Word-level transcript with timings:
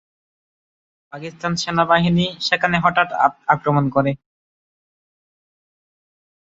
পাকিস্তান 1.13 1.53
সেনাবাহিনী 1.61 2.25
সেখানে 2.47 2.77
হঠাৎ 2.85 3.09
আক্রমণ 3.47 3.85
করে। 3.95 4.11